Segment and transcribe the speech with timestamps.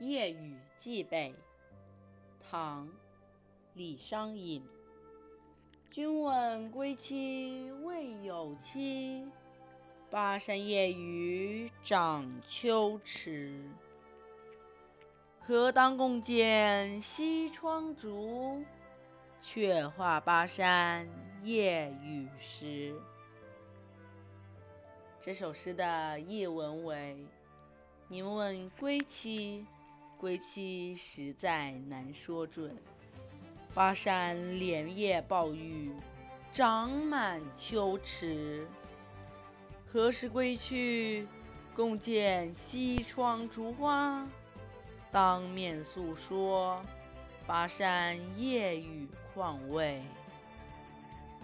[0.00, 1.34] 夜雨寄北，
[2.48, 2.86] 唐·
[3.74, 4.64] 李商隐。
[5.90, 9.26] 君问归期未有期，
[10.08, 13.60] 巴山夜雨涨秋池。
[15.40, 18.62] 何当共剪西窗烛，
[19.40, 21.08] 却话巴山
[21.42, 22.94] 夜雨时。
[25.20, 27.16] 这首诗的译文为：
[28.06, 29.66] 您问归期。
[30.18, 32.76] 归期实在难说准，
[33.72, 35.92] 巴山连夜暴雨，
[36.50, 38.66] 涨满秋池。
[39.86, 41.28] 何时归去？
[41.72, 44.26] 共见西窗烛花，
[45.12, 46.82] 当面诉说
[47.46, 50.02] 巴山夜雨况味。